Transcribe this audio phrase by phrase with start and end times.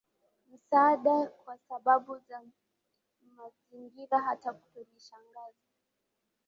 [0.53, 2.41] Msaada Kwa Sababu za
[3.35, 5.67] Mazingira Hata tulishangazwa